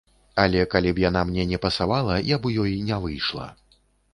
[0.43, 3.47] Але калі б яна мне не пасавала, я б у ёй не выйшла.